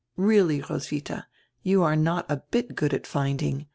[0.17, 1.27] "Really, Roswitha,
[1.61, 3.67] you are not a bit good at finding.